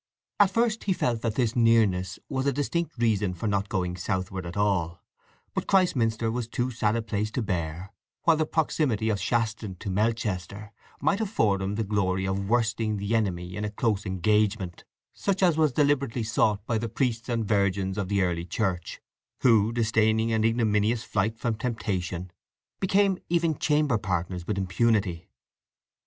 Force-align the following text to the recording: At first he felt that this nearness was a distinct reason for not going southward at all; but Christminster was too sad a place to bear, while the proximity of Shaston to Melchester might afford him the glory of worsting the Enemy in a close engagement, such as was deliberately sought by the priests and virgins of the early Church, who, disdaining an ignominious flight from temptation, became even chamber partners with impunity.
At 0.39 0.49
first 0.49 0.85
he 0.85 0.93
felt 0.93 1.21
that 1.21 1.35
this 1.35 1.55
nearness 1.55 2.17
was 2.27 2.47
a 2.47 2.51
distinct 2.51 2.97
reason 2.97 3.35
for 3.35 3.45
not 3.45 3.69
going 3.69 3.95
southward 3.95 4.47
at 4.47 4.57
all; 4.57 4.99
but 5.53 5.67
Christminster 5.67 6.31
was 6.31 6.47
too 6.47 6.71
sad 6.71 6.95
a 6.95 7.03
place 7.03 7.29
to 7.33 7.43
bear, 7.43 7.91
while 8.23 8.35
the 8.35 8.47
proximity 8.47 9.09
of 9.09 9.19
Shaston 9.21 9.75
to 9.77 9.91
Melchester 9.91 10.71
might 10.99 11.21
afford 11.21 11.61
him 11.61 11.75
the 11.75 11.83
glory 11.83 12.25
of 12.25 12.49
worsting 12.49 12.97
the 12.97 13.13
Enemy 13.13 13.55
in 13.55 13.63
a 13.63 13.69
close 13.69 14.03
engagement, 14.07 14.85
such 15.13 15.43
as 15.43 15.55
was 15.55 15.71
deliberately 15.71 16.23
sought 16.23 16.65
by 16.65 16.79
the 16.79 16.89
priests 16.89 17.29
and 17.29 17.47
virgins 17.47 17.95
of 17.95 18.07
the 18.07 18.23
early 18.23 18.43
Church, 18.47 18.99
who, 19.41 19.71
disdaining 19.71 20.31
an 20.31 20.43
ignominious 20.43 21.03
flight 21.03 21.37
from 21.37 21.53
temptation, 21.53 22.31
became 22.79 23.19
even 23.29 23.55
chamber 23.55 23.99
partners 23.99 24.47
with 24.47 24.57
impunity. 24.57 25.29